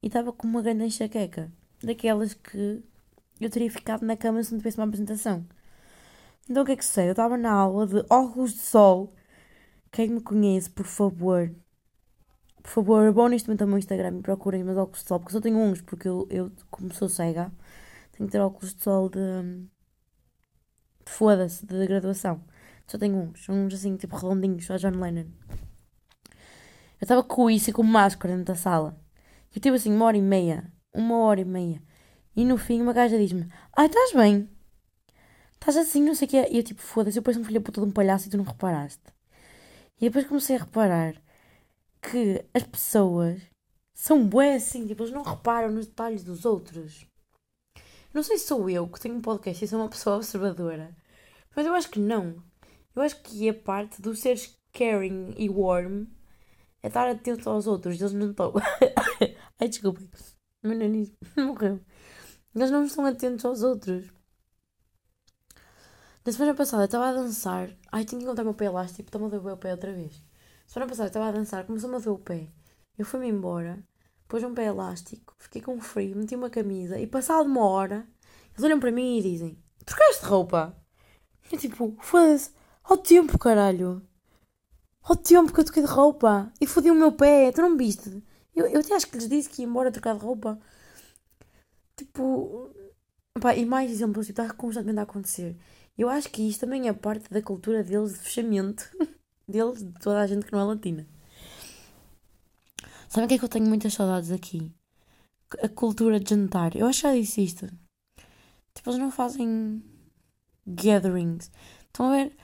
[0.02, 1.52] E estava com uma grande enxaqueca.
[1.84, 2.84] Daquelas que
[3.40, 5.46] eu teria ficado na cama se não tivesse uma apresentação.
[6.50, 7.08] Então o que é que sei?
[7.08, 9.14] Eu estava na aula de óculos de sol.
[9.92, 11.52] Quem me conhece, por favor,
[12.68, 15.32] por favor, vão neste momento ao meu Instagram e procurem meus óculos de sol, porque
[15.32, 17.52] eu só tenho uns, porque eu, eu como sou cega,
[18.18, 19.20] tenho que ter óculos de sol de.
[21.06, 22.44] de foda-se, de graduação.
[22.88, 25.28] Só tenho uns, uns assim, tipo redondinhos, a John Lennon.
[27.00, 29.00] Eu estava com isso e com máscara dentro da sala.
[29.54, 31.82] Eu tive assim uma hora e meia, uma hora e meia.
[32.36, 34.50] E no fim uma gaja diz-me: Ai, estás bem?
[35.54, 36.52] Estás assim, não sei o que é.
[36.52, 38.44] E eu tipo, foda-se, eu pareço um filho puta de um palhaço e tu não
[38.44, 39.04] reparaste.
[40.00, 41.16] E depois comecei a reparar
[42.02, 43.42] que as pessoas
[43.94, 47.06] são bué assim, tipo, eles não reparam nos detalhes dos outros.
[48.18, 50.98] Não sei se sou eu que tenho um podcast e sou uma pessoa observadora,
[51.56, 52.44] mas eu acho que não.
[52.96, 56.08] Eu acho que a parte do seres caring e warm
[56.82, 58.54] é estar atento aos outros, eles não estão.
[59.62, 60.10] Ai, desculpem,
[60.64, 61.80] meu nariz morreu.
[62.56, 64.12] Eles não estão atentos aos outros.
[66.26, 67.70] Na semana passada eu estava a dançar.
[67.92, 70.24] Ai, tenho que encontrar o meu pé elástico, está-me a doer o pé outra vez.
[70.66, 72.48] Semana passada estava a dançar, começou-me a doer o pé.
[72.98, 73.87] Eu fui-me embora,
[74.28, 78.08] pus um pé elástico, fiquei com frio, meti uma camisa e passado uma hora,
[78.52, 80.76] eles olham para mim e dizem: Trocaste roupa?
[81.52, 82.52] Eu tipo, foda-se,
[82.84, 84.02] ao tempo, caralho.
[85.02, 87.78] Ao tempo que eu toquei de roupa e fodi o meu pé, tu não me
[87.78, 88.22] viste?
[88.54, 90.60] Eu, eu até acho que lhes disse que ia embora trocar de roupa.
[91.96, 92.70] Tipo,
[93.40, 95.56] pá, e mais exemplos, tipo, está constantemente a acontecer.
[95.98, 98.84] Eu acho que isto também é parte da cultura deles de fechamento.
[99.48, 101.08] deles, de toda a gente que não é latina.
[103.10, 104.72] Sabem o que é que eu tenho muitas saudades aqui?
[105.64, 106.76] A cultura de jantar.
[106.76, 107.68] Eu acho que já disse isto.
[108.74, 109.82] Tipo, eles não fazem
[110.66, 111.50] gatherings.
[111.86, 112.36] Estão a ver?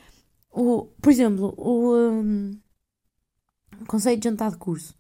[0.50, 2.60] O, por exemplo, o um,
[3.88, 4.96] conceito de jantar de curso.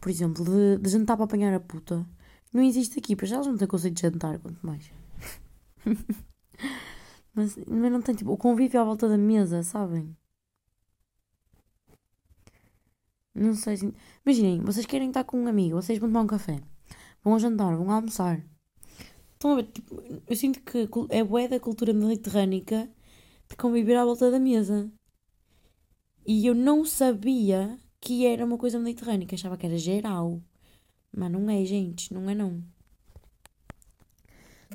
[0.00, 2.06] Por exemplo, de, de jantar para apanhar a puta.
[2.52, 3.16] Não existe aqui.
[3.16, 4.90] Para já eles não têm conceito de jantar, quanto mais.
[7.34, 10.16] mas, mas não tem tipo o convívio à volta da mesa, sabem?
[13.34, 13.94] Não sei se.
[14.24, 16.60] Imaginem, vocês querem estar com um amigo, vocês vão tomar um café,
[17.22, 18.44] vão jantar, vão almoçar.
[19.34, 19.64] Estão a ver?
[19.64, 22.88] Tipo, eu sinto que é bué da cultura mediterrânica
[23.48, 24.90] de conviver à volta da mesa.
[26.26, 30.40] E eu não sabia que era uma coisa mediterrânica, achava que era geral.
[31.14, 32.62] Mas não é, gente, não é não.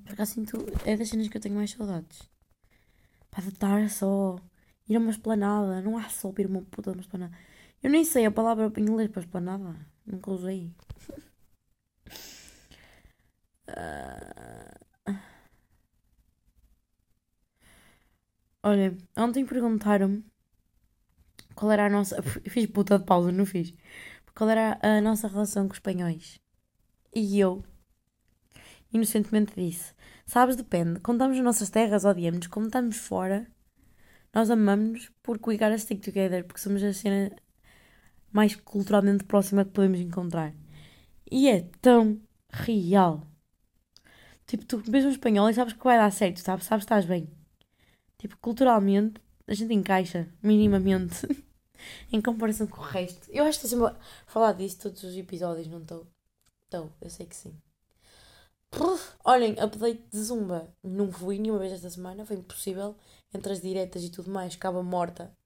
[0.05, 2.29] Porque assim, tu, é das cenas que eu tenho mais saudades.
[3.31, 4.37] Para estar só,
[4.87, 7.35] ir a uma esplanada, não há só ir a uma puta de uma esplanada.
[7.83, 9.75] Eu nem sei a palavra em inglês para esplanada.
[10.05, 10.73] Nunca usei.
[13.69, 14.87] uh...
[18.63, 20.25] Olha, ontem perguntaram-me
[21.55, 22.21] qual era a nossa.
[22.21, 23.73] Fiz puta de pausa, não fiz.
[24.35, 26.39] Qual era a nossa relação com os espanhóis.
[27.15, 27.63] E eu,
[28.91, 29.93] inocentemente, disse:
[30.25, 30.99] Sabes, depende.
[30.99, 32.47] Quando estamos nas nossas terras, odiamos-nos.
[32.47, 33.47] Quando estamos fora,
[34.33, 36.45] nós amamos-nos porque we gotta stick together.
[36.45, 37.35] Porque somos a cena
[38.31, 40.53] mais culturalmente próxima que podemos encontrar.
[41.29, 43.25] E é tão real.
[44.45, 46.65] Tipo, tu vês um espanhol e sabes que vai dar certo, sabes?
[46.65, 47.29] Sabes que estás bem.
[48.17, 51.27] Tipo, culturalmente, a gente encaixa, minimamente,
[52.11, 53.29] em comparação com o resto.
[53.29, 56.07] Eu acho que estou sempre a falar disso todos os episódios, não estou?
[56.63, 57.53] Estou, eu sei que sim.
[59.23, 60.73] olhem, update de Zumba.
[60.83, 62.95] Não fui nenhuma vez esta semana, foi impossível.
[63.33, 65.36] Entre as diretas e tudo mais, acaba morta.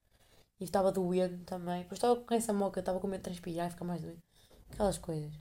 [0.61, 1.81] E estava doendo também.
[1.81, 4.21] Depois estava com essa moca, estava com medo de transpirar e ficar mais doente.
[4.71, 5.33] Aquelas coisas.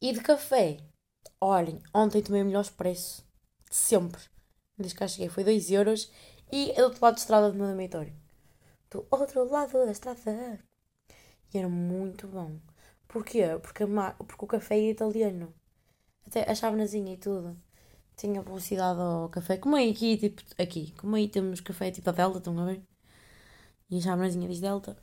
[0.00, 0.78] E de café.
[1.40, 3.24] Olhem, ontem tomei o melhor expresso
[3.70, 4.20] de sempre.
[4.76, 5.28] Desde que cheguei.
[5.28, 6.10] Foi 2 euros.
[6.50, 8.12] E é do outro lado da estrada do meu dormitório.
[8.90, 10.58] Do outro lado da estrada.
[11.54, 12.58] E era muito bom.
[13.06, 13.42] Porquê?
[13.62, 15.54] Porque, a porque o café é italiano.
[16.26, 17.56] Até a chavenazinha e tudo.
[18.16, 19.56] Tinha publicidade ao café.
[19.56, 20.92] Como aí aqui, tipo, aqui.
[20.98, 22.82] Como aí temos café tipo da Delta, estão a ver?
[23.92, 24.96] E a chavenazinha diz Delta.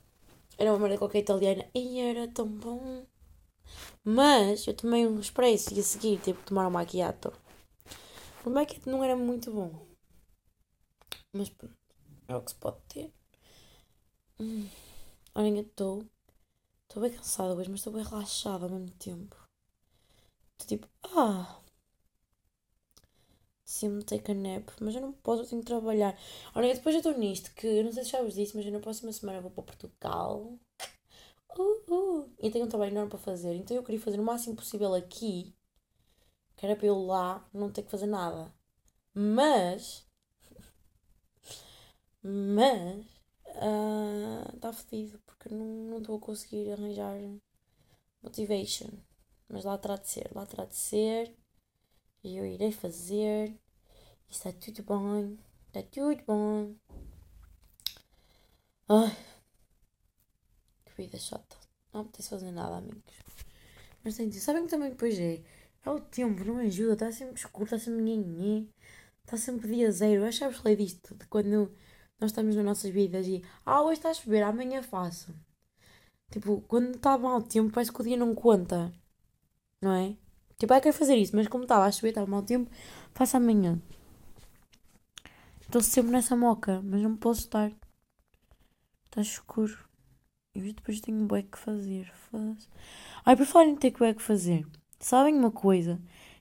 [0.58, 1.64] Era uma merda qualquer italiana.
[1.76, 3.06] E era tão bom.
[4.04, 7.32] Mas eu tomei um expresso e a seguir tive que tomar um macchiato.
[8.44, 9.86] O macchiato não era muito bom.
[11.32, 11.78] Mas pronto,
[12.28, 13.14] é o que se pode ter.
[14.40, 14.68] Hum.
[15.36, 16.04] Eu estou.
[16.88, 19.36] Estou bem cansada hoje, mas estou bem relaxada ao mesmo tempo.
[20.58, 21.59] Estou tipo, ah.
[23.74, 26.18] Sim, take a nap, mas eu não posso, eu tenho que trabalhar.
[26.56, 28.80] Olha, depois eu estou nisto, que não sei se já vos disse, mas eu na
[28.80, 30.58] próxima semana vou para Portugal.
[31.58, 34.56] Uh, uh, e tenho um trabalho enorme para fazer, então eu queria fazer o máximo
[34.56, 35.54] possível aqui,
[36.56, 38.54] que era para eu lá não ter que fazer nada.
[39.14, 40.06] Mas.
[42.24, 43.06] Mas.
[44.54, 47.18] Está fedido, porque não não estou a conseguir arranjar
[48.22, 48.90] motivation.
[49.50, 51.36] Mas lá terá de ser, lá terá de ser.
[52.24, 53.54] E eu irei fazer.
[54.30, 55.38] Está tudo bom.
[55.68, 56.76] Está tudo bom.
[58.88, 59.16] Ai.
[60.86, 61.58] Que vida chata.
[61.94, 63.04] Não apetece fazer nada, amigos.
[64.04, 65.42] Mas tem de Sabem que também depois é.
[65.86, 66.94] É o tempo, não ajuda.
[66.94, 68.74] Está sempre escuro, está sempre ninguém.
[69.24, 70.30] Está sempre dia zero.
[70.32, 71.16] Já vos falei disto.
[71.16, 71.74] De quando
[72.20, 73.44] nós estamos nas nossas vidas e.
[73.66, 75.34] Ah, hoje está a chover, amanhã faço.
[76.32, 78.92] Tipo, quando está mau tempo, parece que o dia não conta.
[79.82, 80.18] Não é?
[80.60, 82.70] Tipo, ah, quero fazer isso, mas como estava a chover, estava mau tempo,
[83.14, 83.82] faço amanhã.
[85.62, 87.72] Estou sempre nessa moca, mas não posso estar.
[89.06, 89.78] Está escuro.
[90.54, 92.12] E depois tenho bué que fazer.
[92.30, 92.70] Faz.
[93.26, 94.68] Ai, por falar em ter bué que fazer.
[95.00, 95.98] Sabem uma coisa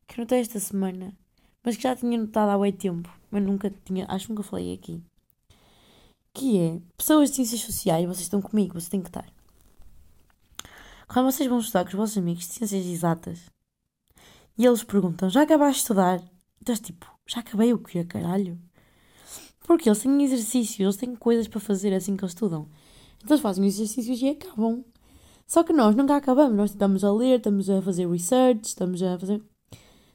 [0.08, 1.16] que notei esta semana,
[1.62, 4.74] mas que já tinha notado há bué tempo, mas nunca tinha, acho que nunca falei
[4.74, 5.00] aqui.
[6.34, 9.30] Que é, pessoas de ciências sociais, vocês estão comigo, vocês têm que estar.
[11.06, 13.57] Quando vocês vão estudar com os vossos amigos de ciências exatas
[14.58, 16.20] e eles perguntam: Já acabaste de estudar?
[16.20, 18.58] E estás tipo: Já acabei o quê, caralho?
[19.60, 22.68] Porque eles têm exercícios, eles têm coisas para fazer assim que eles estudam.
[23.18, 24.84] Então eles fazem os exercícios e acabam.
[25.46, 26.56] Só que nós nunca acabamos.
[26.56, 29.42] Nós estamos a ler, estamos a fazer research, estamos a fazer.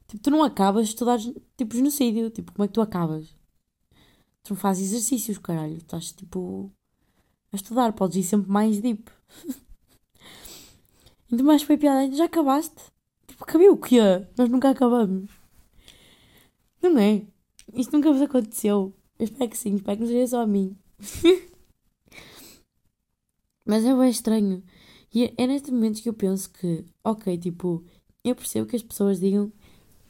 [0.07, 1.19] Tipo, tu não acabas de estudar
[1.57, 2.29] tipo genocídio.
[2.29, 3.27] Tipo, como é que tu acabas?
[4.43, 5.77] Tu não fazes exercícios, caralho.
[5.77, 6.71] Estás tipo
[7.51, 9.09] a estudar, podes ir sempre mais deep.
[11.31, 12.93] Então mais foi piada, já acabaste?
[13.33, 13.97] Tipo, acabei o quê?
[14.37, 15.31] Nós nunca acabamos.
[16.79, 17.25] Não é?
[17.73, 18.93] Isto nunca vos aconteceu.
[19.17, 20.77] Eu espero que sim, espero que não seja só a mim.
[23.65, 24.63] Mas é bem estranho.
[25.11, 27.83] E é, é nestes momentos que eu penso que, ok, tipo,
[28.23, 29.51] eu percebo que as pessoas digam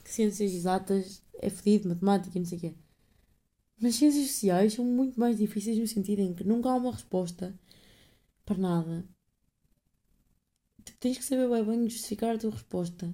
[0.04, 2.76] que ciências exatas é fedido, matemática e não sei o quê.
[3.80, 7.58] Mas ciências sociais são muito mais difíceis no sentido em que nunca há uma resposta
[8.44, 9.08] para nada.
[10.86, 13.14] Tipo, tens que saber bem, justificar a tua resposta.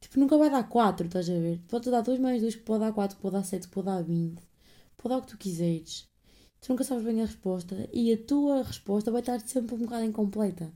[0.00, 1.60] Tipo, nunca vai dar 4, estás a ver?
[1.68, 4.42] Pode dar 2 mais 2, que pode dar 4, pode dar 7, pode dar 20.
[4.96, 6.08] Pode dar o que tu quiseres.
[6.60, 7.88] Tu nunca sabes bem a resposta.
[7.92, 10.72] E a tua resposta vai estar sempre um bocado incompleta.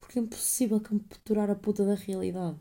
[0.00, 2.58] Porque é impossível capturar a puta da realidade.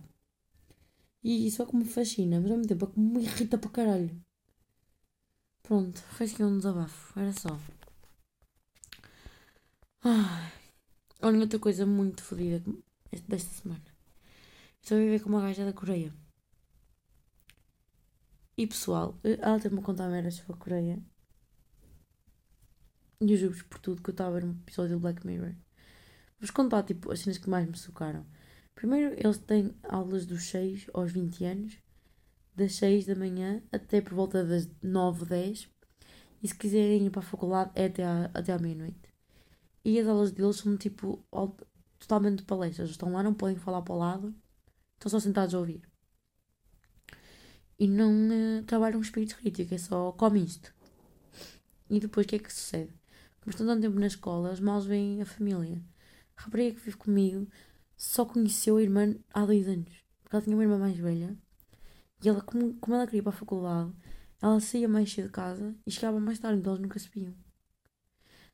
[1.23, 3.69] E isso é que me fascina, mas ao mesmo tempo é que me irrita para
[3.69, 4.11] caralho.
[5.63, 7.19] Pronto, foi assim um desabafo.
[7.19, 7.59] Era só.
[10.03, 10.66] Ai.
[11.21, 12.63] Olha, outra coisa muito fodida
[13.27, 13.83] desta semana.
[14.81, 16.13] Estou a viver com uma gaja da Coreia.
[18.55, 20.99] E pessoal, ela teve-me a contar merdas sobre a Coreia.
[23.19, 25.53] E eu juro por tudo que eu estava a ver um episódio do Black Mirror.
[26.39, 28.23] Vou-vos contar, tipo, as cenas que mais me socaram.
[28.75, 31.77] Primeiro, eles têm aulas dos 6 aos 20 anos.
[32.55, 35.67] Das 6 da manhã até por volta das 9, 10.
[36.43, 39.06] E se quiserem ir para a faculdade é até à, até à meia-noite.
[39.83, 41.23] E as aulas deles são tipo
[41.99, 42.89] totalmente palestras.
[42.89, 44.35] Estão lá, não podem falar para o lado.
[44.95, 45.81] Estão só sentados a ouvir.
[47.79, 50.73] E não eh, trabalham um espírito crítico, é só come isto.
[51.89, 52.91] E depois o que é que sucede?
[53.39, 55.81] Como estão tanto tempo na escola, os males veem a família.
[56.35, 57.47] A rapariga que vive comigo
[57.95, 60.03] só conheceu a irmã há dois anos.
[60.23, 61.37] Porque ela tinha uma irmã mais velha.
[62.23, 63.93] E ela, como, como ela queria ir para a faculdade,
[64.41, 67.33] ela saía mais cedo de casa e chegava mais tarde, então eles nunca se viam.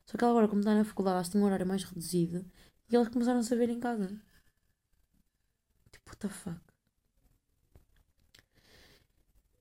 [0.06, 2.44] Só que ela agora, como está na faculdade, elas têm um horário mais reduzido
[2.90, 4.08] e elas começaram a se ver em casa.
[5.92, 6.60] Tipo, what the fuck?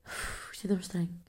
[0.05, 1.23] Uf, Isto é tão estranho.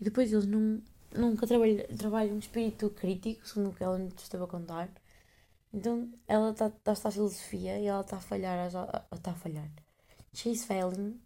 [0.00, 0.82] E depois eles não,
[1.16, 4.90] nunca trabalham, trabalham um espírito crítico, segundo o que ela me esteve a contar.
[5.72, 8.58] Então ela está tá a estudar filosofia e ela está a falhar.
[9.12, 9.70] Está a falhar.
[10.32, 11.20] She's failing.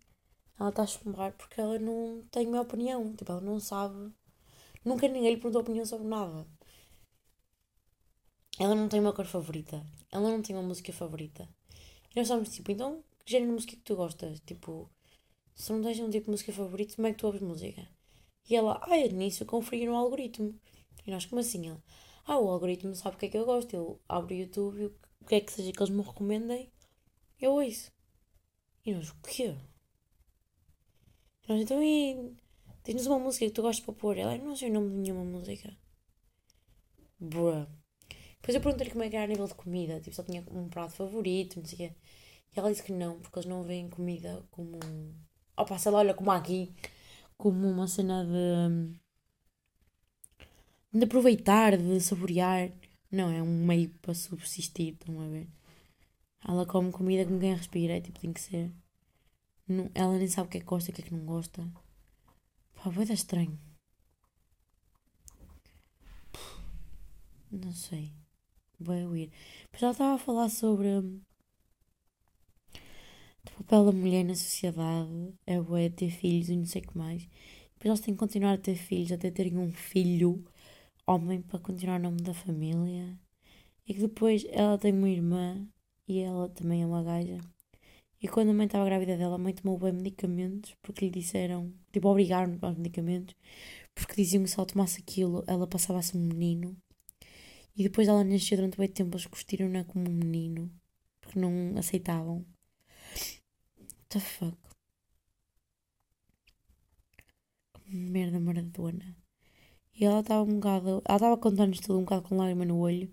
[0.59, 3.15] Ela está a chumbar porque ela não tem uma opinião.
[3.17, 4.13] Tipo, ela não sabe.
[4.85, 6.47] Nunca ninguém lhe perguntou opinião sobre nada.
[8.59, 9.85] Ela não tem uma cor favorita.
[10.11, 11.49] Ela não tem uma música favorita.
[12.11, 14.41] E nós estávamos tipo, então, que género de música que tu gostas?
[14.41, 14.91] Tipo,
[15.55, 17.89] se não tens um tipo de música favorito, como é que tu ouves música?
[18.49, 20.59] E ela, ah, é nisso, eu conferi no algoritmo.
[21.07, 21.69] E nós, como assim?
[21.69, 21.83] Ela,
[22.27, 23.75] ah, o algoritmo sabe o que é que eu gosto.
[23.75, 26.73] Eu abro o YouTube o que é que seja que eles me recomendem,
[27.41, 27.93] eu ouço.
[28.85, 29.55] E nós, o quê?
[31.45, 32.35] E nós, então, e
[32.83, 34.17] tens uma música que tu gostas para pôr?
[34.17, 35.77] Ela, não sei o nome de nenhuma música.
[37.21, 37.67] Bruh.
[38.41, 40.01] Depois eu perguntei-lhe como é que era a nível de comida.
[40.01, 41.97] Tipo, só tinha um prato favorito, não sei o quê.
[42.55, 44.79] E ela disse que não, porque eles não veem comida como.
[45.57, 46.75] Opa, sei lá, olha, como aqui.
[47.37, 48.99] Como uma cena de.
[50.93, 52.71] de aproveitar, de saborear.
[53.11, 55.49] Não, é um meio para subsistir, estão a ver?
[56.47, 58.73] Ela come comida com quem respira, é tipo, tem que ser.
[59.67, 61.25] Não, ela nem sabe o que é que gosta e o que é que não
[61.25, 61.63] gosta.
[62.75, 63.59] Pá, vai dar estranho.
[67.51, 68.13] Não sei.
[68.81, 69.31] Vai ouvir.
[69.73, 71.21] Mas ela estava a falar sobre hum,
[73.47, 75.35] o papel da mulher na sociedade.
[75.47, 77.23] É bué ter filhos e não sei o que mais.
[77.75, 80.45] Depois elas têm que continuar a ter filhos até terem um filho
[81.07, 83.19] homem para continuar o nome da família.
[83.87, 85.67] E que depois ela tem uma irmã
[86.07, 87.39] e ela também é uma gaja.
[88.21, 91.73] E quando a mãe estava grávida dela, a mãe tomou bem medicamentos porque lhe disseram,
[91.93, 93.35] tipo, obrigaram-no para os medicamentos,
[93.95, 96.77] porque diziam que se ela tomasse aquilo, ela passava a ser um menino.
[97.79, 100.69] E depois ela nasceu durante muito tempo, eles curtiram-na como um menino.
[101.21, 102.45] Porque não aceitavam.
[103.79, 104.59] What the fuck?
[107.87, 109.17] Merda maradona.
[109.95, 110.89] E ela estava um bocado.
[110.89, 113.09] Ela estava a contar-nos tudo um bocado com lágrima no olho.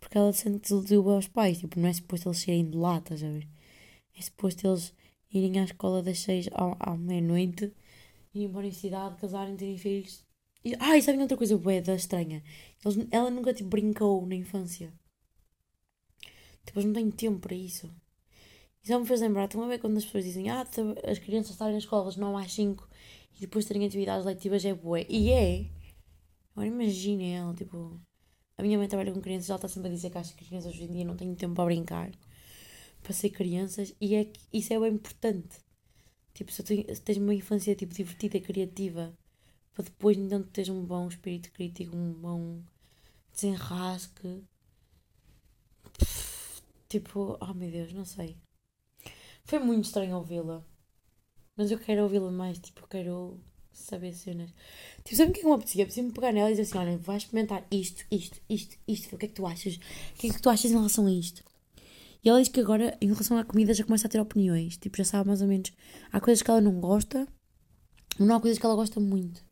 [0.00, 1.58] Porque ela sente que desiludiu aos pais.
[1.58, 3.48] Tipo, não é suposto eles serem de lá, estás a ver?
[4.18, 4.92] É suposto eles
[5.32, 7.72] irem à escola das seis à, à meia-noite,
[8.34, 10.24] irem para a universidade, casarem, terem filhos
[10.64, 12.42] e, e sabem outra coisa da estranha?
[12.84, 14.92] Eles, ela nunca tipo, brincou na infância.
[16.64, 17.90] Tipo, eles não têm tempo para isso.
[18.82, 20.66] Isso me fez lembrar, estão a ver quando as pessoas dizem ah,
[21.08, 22.88] as crianças estarem na escola às 9 às 5
[23.36, 25.06] e depois terem atividades letivas é bué.
[25.08, 25.66] E é.
[26.52, 28.00] Agora imaginem ela, tipo.
[28.58, 30.84] A minha mãe trabalha com crianças, ela está sempre a dizer que as crianças hoje
[30.84, 32.10] em dia não têm tempo para brincar,
[33.02, 35.58] para ser crianças, e é isso é bem importante.
[36.34, 39.16] Tipo, se, tu, tens uma infância tipo, divertida e criativa
[39.74, 42.62] para depois então teres um bom espírito crítico, um bom
[43.32, 44.42] desenrasque.
[46.88, 48.36] Tipo, oh meu Deus, não sei.
[49.44, 50.64] Foi muito estranho ouvi-la.
[51.56, 53.40] Mas eu quero ouvi-la mais, tipo, eu quero
[53.72, 54.52] saber cenas.
[55.04, 55.82] Tipo, sabe o que é que me apetecia?
[55.84, 59.14] Apetecia-me pegar nela e dizer assim: olha, vai experimentar isto, isto, isto, isto.
[59.14, 59.76] O que é que tu achas?
[59.76, 61.42] O que é que tu achas em relação a isto?
[62.24, 64.76] E ela diz que agora, em relação à comida, já começa a ter opiniões.
[64.76, 65.72] Tipo, já sabe mais ou menos.
[66.12, 67.26] Há coisas que ela não gosta,
[68.18, 69.44] mas não há coisas que ela gosta muito.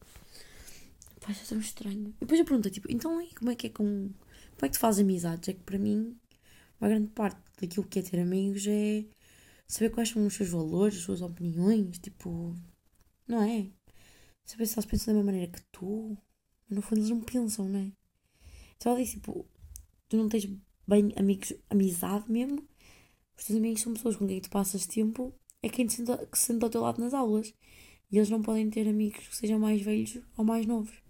[1.21, 2.15] Pá, isso é tão estranho.
[2.17, 4.11] E depois eu pergunto, tipo, então e como é que é com.
[4.15, 5.49] Como é que tu fazes amizades?
[5.49, 6.19] É que para mim,
[6.81, 9.05] uma grande parte daquilo que é ter amigos é
[9.67, 12.55] saber quais são os seus valores, as suas opiniões, tipo.
[13.29, 13.71] Não é?
[14.45, 16.17] Saber se eles pensam da mesma maneira que tu.
[16.69, 17.93] No fundo, eles não pensam, não é?
[18.77, 19.47] Então ela disse, tipo,
[20.09, 20.47] tu não tens
[20.87, 22.67] bem amigos, amizade mesmo.
[23.37, 26.39] Os teus amigos são pessoas com quem tu passas tempo, é quem te senta, que
[26.39, 27.55] se senta ao teu lado nas aulas.
[28.11, 31.10] E eles não podem ter amigos que sejam mais velhos ou mais novos.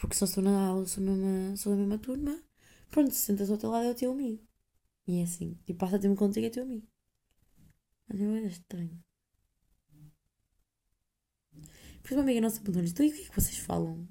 [0.00, 2.42] Porque só estou na aula, sou, mesma, sou da mesma turma.
[2.90, 4.46] Pronto, se sentas ao teu lado é o teu amigo.
[5.06, 5.54] E é assim.
[5.64, 6.86] Tipo, passa tempo contigo é teu amigo.
[8.08, 9.02] Mas era estranho.
[11.94, 14.06] Depois uma amiga nossa perguntou-nos, então e o que é que vocês falam?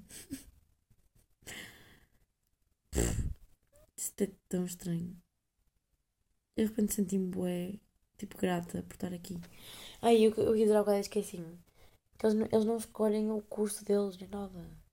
[3.96, 5.16] Isto é tão estranho.
[6.56, 7.78] Eu de repente senti-me bué,
[8.18, 9.40] tipo, grata por estar aqui.
[10.02, 11.58] Ai, eu, eu ia dizer algo esqueci assim
[12.18, 14.85] Que eles, eles não escolhem o curso deles nem nada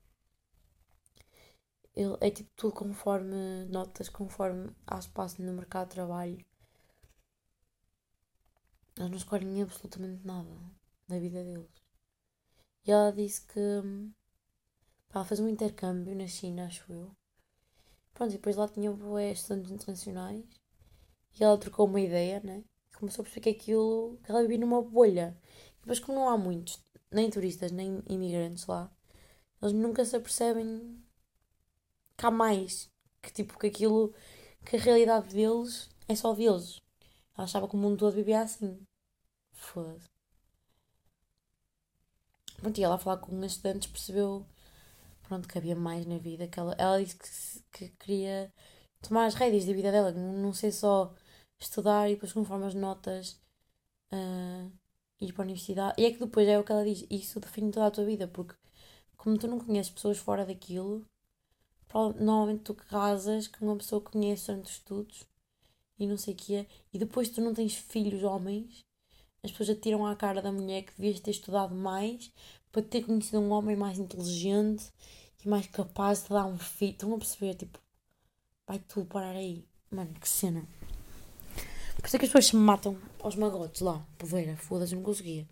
[1.95, 6.45] ele, é tipo tudo conforme notas, conforme há espaço no mercado de trabalho.
[8.97, 10.49] Eles não escolhem absolutamente nada
[11.07, 11.69] na vida deles.
[12.85, 13.59] E ela disse que
[15.09, 17.15] pá, ela fez um intercâmbio na China, acho eu.
[18.13, 20.45] Pronto, e depois lá tinha bué estudantes internacionais.
[21.39, 22.63] E ela trocou uma ideia, né?
[22.95, 25.37] Começou a perceber que aquilo, que ela vivia numa bolha.
[25.77, 28.91] E depois como não há muitos, nem turistas, nem imigrantes lá,
[29.61, 31.03] eles nunca se apercebem
[32.17, 32.89] há mais.
[33.21, 34.13] Que tipo, que aquilo,
[34.65, 36.81] que a realidade deles é só deles.
[37.35, 38.79] Ela achava que o mundo todo vivia assim.
[39.51, 40.09] Foda-se.
[42.57, 44.45] Pronto, e ela a falar com estudantes percebeu
[45.23, 46.47] pronto, que havia mais na vida.
[46.47, 47.17] Que ela, ela disse
[47.71, 48.53] que, que queria
[49.01, 51.13] tomar as rédeas da vida dela, não, não ser só
[51.59, 53.41] estudar e depois conforme as notas
[54.13, 54.71] uh,
[55.19, 56.01] ir para a universidade.
[56.01, 58.27] E é que depois é o que ela diz, isso define toda a tua vida,
[58.27, 58.55] porque
[59.17, 61.05] como tu não conheces pessoas fora daquilo,
[61.93, 65.25] normalmente tu casas com uma pessoa que conheces durante os estudos
[65.99, 68.83] e não sei o que é, e depois tu não tens filhos homens,
[69.43, 72.31] as pessoas atiram à cara da mulher que devias ter estudado mais
[72.71, 74.91] para ter conhecido um homem mais inteligente
[75.43, 76.93] e mais capaz de dar um filho.
[76.93, 77.53] Estão a perceber?
[77.55, 77.77] Tipo,
[78.65, 79.63] vai tudo parar aí.
[79.91, 80.65] Mano, que cena.
[81.97, 85.47] Por isso é que as pessoas se matam aos magotes lá, poveira, foda-se, não conseguia.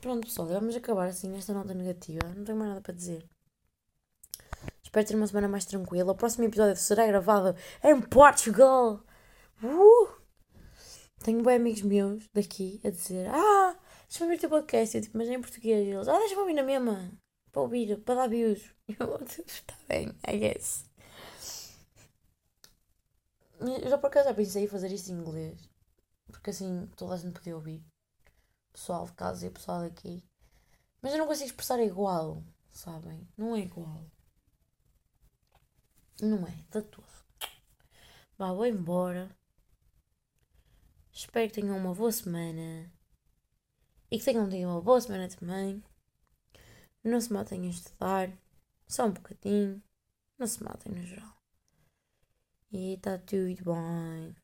[0.00, 2.20] Pronto, pessoal, vamos acabar assim esta nota negativa.
[2.34, 3.26] Não tenho mais nada para dizer.
[4.90, 6.10] Espero ter uma semana mais tranquila.
[6.10, 9.00] O próximo episódio será gravado em Portugal.
[9.62, 10.08] Uh!
[11.22, 13.78] Tenho bem amigos meus daqui a dizer: Ah,
[14.08, 14.96] deixa-me ouvir o teu podcast.
[14.96, 15.86] Eu tipo, mas é em português.
[15.86, 17.08] E eles: Ah, deixa-me ouvir na mesma.
[17.52, 18.74] Para ouvir, para dar views.
[18.98, 20.84] Eu, está bem, I guess.
[23.60, 25.70] Eu já por acaso já pensei em fazer isto em inglês.
[26.26, 27.80] Porque assim toda a gente podia ouvir.
[28.72, 30.20] Pessoal de casa e pessoal daqui.
[31.00, 33.28] Mas eu não consigo expressar igual, sabem?
[33.38, 34.04] Não é igual.
[36.22, 37.06] Não é, de todo.
[38.36, 39.34] Vá, vou embora.
[41.12, 42.92] Espero que tenham uma boa semana.
[44.10, 45.82] E que tenham tido uma boa semana também.
[47.02, 48.30] Não se matem a estudar.
[48.86, 49.82] Só um bocadinho.
[50.38, 51.36] Não se matem no geral.
[52.70, 54.36] E está tudo bem.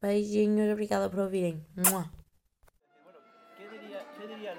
[0.00, 1.64] Beijinhos, obrigada por ouvirem.
[1.76, 2.10] Mua.
[3.04, 3.18] Bueno,
[3.56, 4.54] ¿qué diría, qué diría